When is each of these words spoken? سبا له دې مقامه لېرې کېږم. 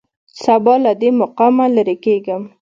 سبا 0.43 0.75
له 0.83 0.91
دې 1.01 1.09
مقامه 1.21 1.65
لېرې 1.75 1.95
کېږم. 2.05 2.43